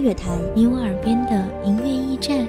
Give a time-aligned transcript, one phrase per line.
[0.00, 2.48] 乐坛，你我耳边的音乐驿站，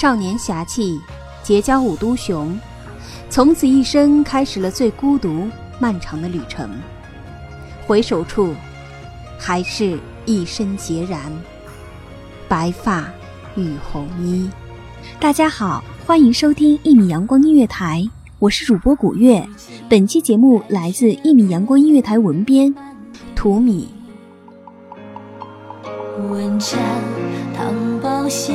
[0.00, 1.00] 少年侠气，
[1.42, 2.56] 结交五都雄，
[3.28, 5.48] 从此一生开始了最孤独
[5.80, 6.70] 漫长的旅程。
[7.84, 8.54] 回首处，
[9.36, 11.20] 还是一身孑然，
[12.46, 13.10] 白发
[13.56, 14.48] 与红衣。
[15.18, 19.44] 大家好，欢迎收听一米阳光音乐台，我是主播古月。
[19.88, 22.72] 本期节目来自一米阳光音乐台文编
[23.34, 23.88] 图米。
[26.30, 26.78] 问斩
[27.56, 28.52] 唐宝血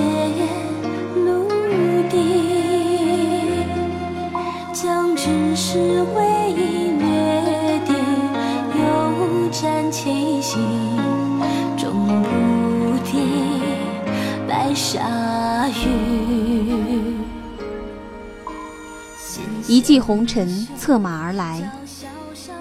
[5.73, 7.95] 是为一约定，
[8.77, 10.61] 又战七星，
[11.75, 12.29] 终不
[13.03, 13.17] 敌
[14.47, 17.15] 白沙雨。
[19.67, 20.47] 一骑红尘
[20.77, 21.71] 策马而来，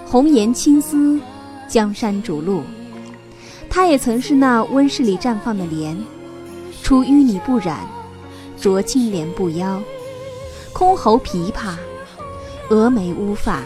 [0.07, 1.19] 红颜青丝，
[1.67, 2.63] 江山逐鹿。
[3.69, 5.95] 她也曾是那温室里绽放的莲，
[6.81, 7.81] 出淤泥不染，
[8.59, 9.79] 濯清涟不妖。
[10.73, 11.75] 箜篌琵琶，
[12.69, 13.61] 峨眉乌发，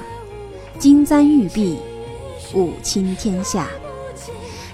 [0.80, 1.78] 金簪玉臂，
[2.53, 3.68] 舞倾天下。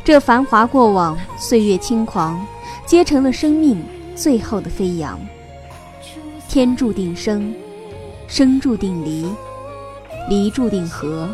[0.03, 2.45] 这繁华过往，岁月轻狂，
[2.85, 3.83] 皆成了生命
[4.15, 5.19] 最后的飞扬。
[6.49, 7.53] 天注定生，
[8.27, 9.27] 生注定离，
[10.29, 11.29] 离注定合，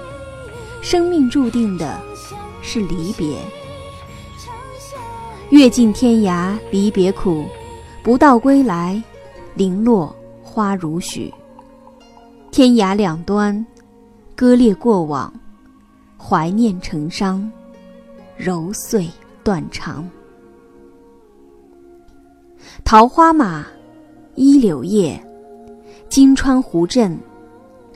[0.82, 2.00] 生命注定的
[2.62, 3.38] 是离别。
[5.50, 7.46] 阅尽天涯离别苦，
[8.04, 9.02] 不到归来，
[9.56, 11.34] 零落花如许。
[12.52, 13.66] 天涯两端，
[14.36, 15.32] 割裂过往，
[16.18, 17.50] 怀念成伤，
[18.36, 19.08] 揉碎
[19.44, 20.10] 断肠。
[22.84, 23.66] 桃花马，
[24.36, 25.24] 依柳叶，
[26.10, 27.18] 金川湖镇，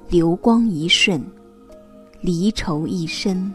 [0.07, 1.21] 流光一瞬，
[2.21, 3.51] 离愁一身。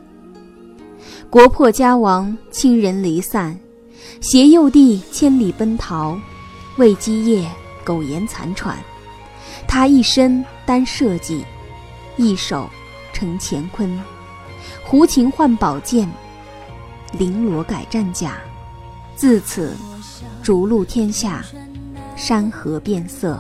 [1.30, 3.58] 国破家亡，亲人离散。
[4.20, 6.18] 携幼弟千里奔逃，
[6.76, 7.48] 为基业
[7.84, 8.76] 苟延残喘。
[9.66, 11.44] 他一身担社稷，
[12.16, 12.68] 一手
[13.12, 13.98] 承乾坤。
[14.84, 16.08] 胡琴换宝剑，
[17.18, 18.38] 绫罗改战甲。
[19.14, 19.76] 自此，
[20.42, 21.44] 逐鹿天下，
[22.16, 23.38] 山河变色。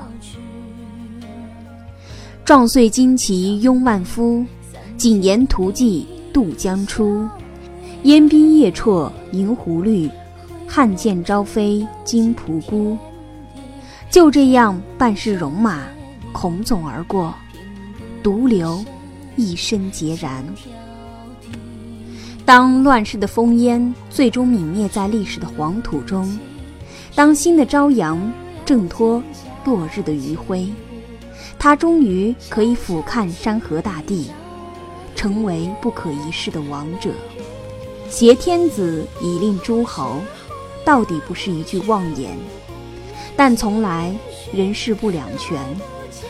[2.44, 4.44] 壮岁旌旗拥万夫，
[4.96, 7.28] 谨言图骑渡江出。
[8.04, 10.10] 烟鬓夜绰银壶绿。
[10.70, 12.98] 汉剑朝飞金仆姑，
[14.10, 15.80] 就这样半世戎马，
[16.40, 17.34] 红肿而过，
[18.22, 18.84] 独留
[19.34, 20.44] 一身孑然。
[22.44, 26.38] 当乱世的烽烟最终泯灭在历史的黄土中，
[27.12, 28.32] 当新的朝阳
[28.64, 29.20] 挣脱
[29.64, 30.68] 落日的余晖，
[31.58, 34.30] 他终于可以俯瞰山河大地，
[35.16, 37.10] 成为不可一世的王者，
[38.08, 40.20] 挟天子以令诸侯。
[40.84, 42.30] 到底不是一句妄言，
[43.36, 44.14] 但从来
[44.52, 45.60] 人事不两全，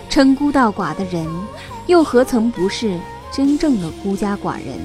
[0.09, 1.27] 称孤道寡的人，
[1.87, 2.99] 又何曾不是
[3.31, 4.79] 真正的孤家寡人？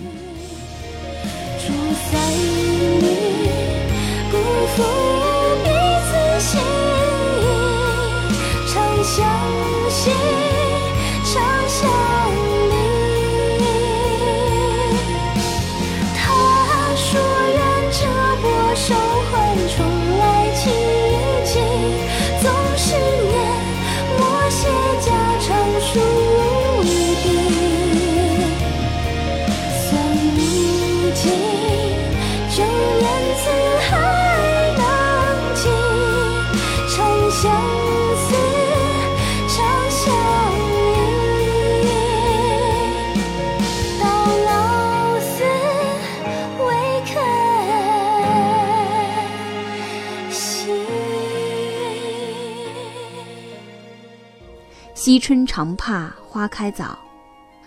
[55.05, 56.97] 惜春常怕花开早，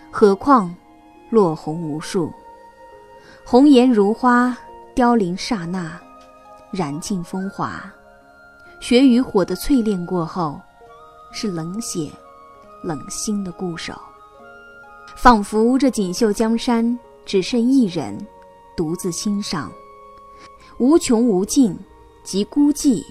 [0.09, 0.75] 何况
[1.29, 2.33] 落红无数。
[3.45, 4.57] 红颜如花，
[4.95, 6.01] 凋零刹那，
[6.71, 7.93] 燃尽风华。
[8.79, 10.59] 血与火的淬炼过后，
[11.31, 12.11] 是冷血、
[12.81, 13.93] 冷心的固守。
[15.15, 18.17] 仿佛这锦绣江山只剩一人
[18.75, 19.71] 独自欣赏，
[20.79, 21.77] 无穷无尽，
[22.23, 23.05] 及孤寂，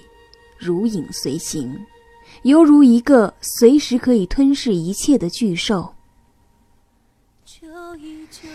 [0.57, 1.73] 如影随形。
[2.43, 5.93] 犹如一个随时可以吞噬一切的巨兽。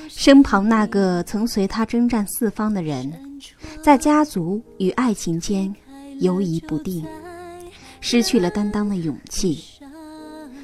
[0.08, 3.40] 身旁那个曾随他征战四方的人，
[3.82, 5.75] 在家族与爱情间
[6.20, 7.05] 游移不定，
[8.00, 9.58] 失去了担当的勇气。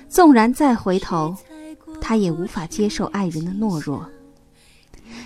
[0.09, 1.37] 纵然再回头，
[2.01, 4.09] 他也无法接受爱人的懦弱。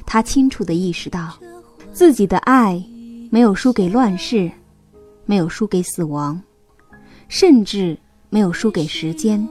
[0.07, 1.39] 他清楚地意识到，
[1.93, 2.83] 自己的爱
[3.31, 4.51] 没有输给乱世，
[5.27, 6.41] 没有输给死亡。
[7.33, 7.97] 甚至
[8.29, 9.49] 没有输给时间，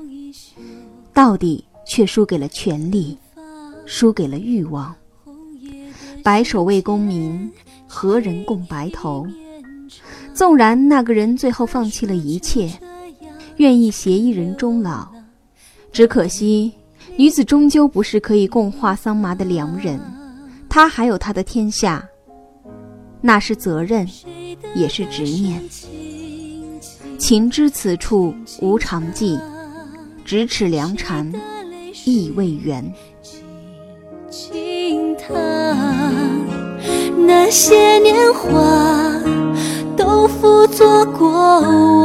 [1.11, 3.17] 到底却输给了权力，
[3.87, 4.93] 输给了欲望。
[6.21, 7.51] 白首为功名，
[7.87, 9.25] 何人共白头？
[10.31, 12.71] 纵然那个人最后放弃了一切，
[13.57, 15.07] 愿意携一人终老，
[15.91, 16.71] 只可惜
[17.17, 19.99] 女子终究不是可以共话桑麻的良人，
[20.69, 22.07] 她还有她的天下，
[23.21, 24.07] 那是责任，
[24.75, 25.59] 也是执念。
[27.21, 29.37] 情知此处无常迹，
[30.25, 31.31] 咫尺良辰
[32.03, 32.83] 意未圆。
[34.31, 35.29] 轻叹
[37.15, 38.49] 那些年华
[39.95, 41.29] 都付作过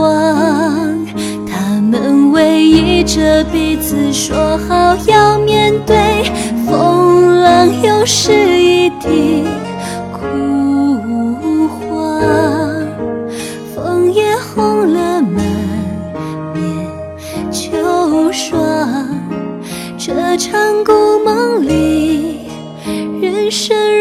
[0.03, 1.07] 往，
[1.47, 6.25] 他们偎依着彼此，说好要面对
[6.67, 9.47] 风浪，又是一地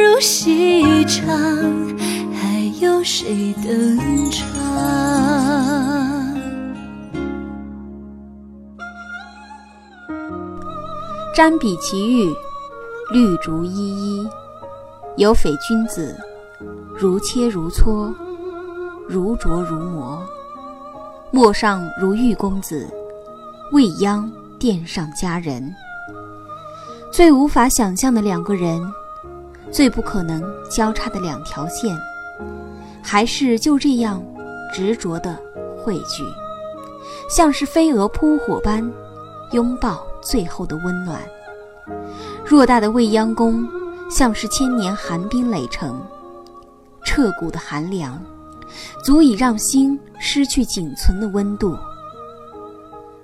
[0.06, 1.28] 如戏场，
[2.36, 3.98] 还有谁登
[4.30, 4.54] 场？
[11.36, 12.32] 瞻彼其玉，
[13.12, 14.30] 绿竹依依，
[15.18, 16.16] 有匪君子，
[16.96, 18.14] 如切如磋，
[19.10, 20.24] 如琢如磨。
[21.32, 22.88] 陌上如玉公子，
[23.74, 25.74] 未央殿上佳人。
[27.12, 28.80] 最无法想象的两个人，
[29.72, 31.98] 最不可能交叉的两条线，
[33.04, 34.24] 还是就这样
[34.74, 35.38] 执着的
[35.78, 36.24] 汇聚，
[37.30, 38.90] 像是飞蛾扑火般
[39.52, 41.22] 拥抱最后的温暖。
[42.46, 43.68] 偌大的未央宫，
[44.10, 46.00] 像是千年寒冰垒成，
[47.04, 48.22] 彻骨的寒凉，
[49.04, 51.78] 足以让心失去仅存的温度。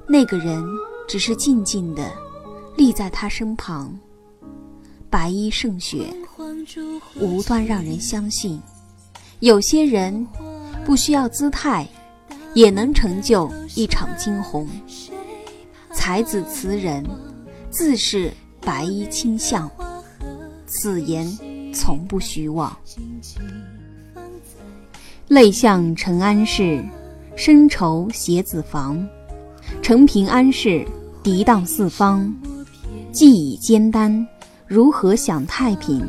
[0.08, 0.64] 那个人
[1.08, 2.12] 只是静静地
[2.76, 3.98] 立在他身旁，
[5.10, 6.08] 白衣胜雪，
[7.16, 8.62] 无端让人相信，
[9.40, 10.26] 有些人
[10.86, 11.88] 不需要姿态，
[12.54, 14.68] 也能成就一场惊鸿。
[15.94, 17.06] 才子词人，
[17.70, 19.70] 自是白衣卿相，
[20.66, 21.28] 此言
[21.74, 22.76] 从不虚妄。
[25.28, 26.84] 泪向承安市，
[27.36, 29.08] 深愁携子房。
[29.82, 30.86] 承平安市，
[31.24, 32.34] 涤荡四方。
[33.12, 34.26] 既已艰担，
[34.68, 36.08] 如何享太平？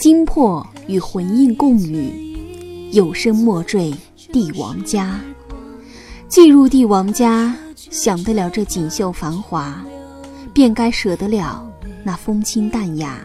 [0.00, 3.92] 精魄与魂印共语，有声莫坠
[4.32, 5.20] 帝王家。
[6.26, 9.84] 既入帝王家，享得了这锦绣繁华，
[10.54, 11.70] 便该舍得了
[12.02, 13.22] 那风清淡雅。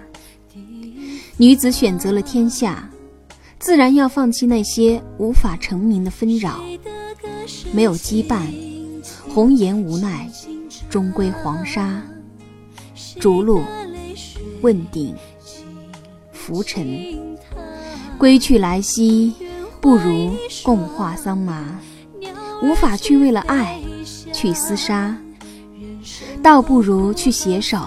[1.38, 2.89] 女子选择了天下，
[3.58, 6.60] 自然要放弃那些无法成名的纷扰。
[7.72, 8.41] 没有羁绊，
[9.29, 10.29] 红颜无奈，
[10.89, 12.03] 终归黄沙。
[13.17, 13.62] 逐鹿，
[14.62, 15.15] 问鼎，
[16.46, 17.04] 浮沉。
[18.20, 19.34] 归去来兮，
[19.82, 21.80] 不如共话桑麻。
[22.62, 23.80] 无法去为了爱
[24.32, 25.18] 去厮杀，
[26.44, 27.80] 倒不如去携手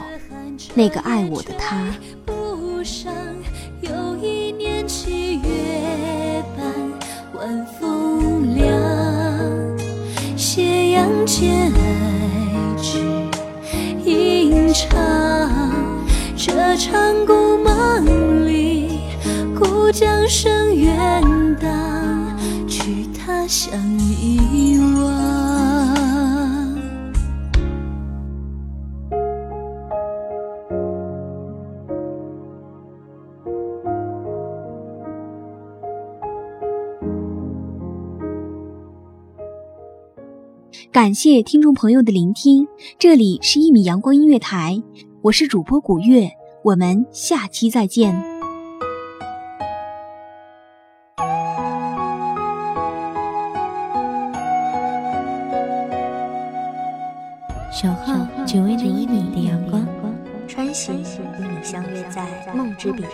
[0.75, 1.87] 那个爱我的他。
[10.37, 11.73] 斜阳渐
[19.99, 20.95] 将声远
[21.57, 22.39] 荡，
[22.69, 25.09] 去他乡遗忘。
[40.93, 42.69] 感谢听众朋友的聆听，
[43.01, 44.81] 这里是一米阳光音乐台，
[45.23, 46.31] 我是主播古月，
[46.63, 48.38] 我们下期再见。
[58.49, 59.87] 只为那一米的阳光，
[60.49, 63.13] 穿行与你相约在梦之彼岸。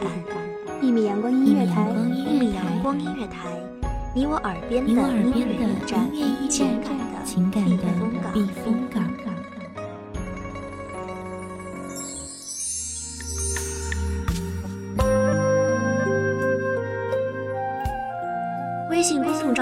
[0.81, 3.49] 一米阳光音乐台，一米阳光音乐台，
[4.15, 5.67] 你我耳边的你我耳边的音乐
[6.13, 6.69] 驿站
[7.25, 7.77] 情感的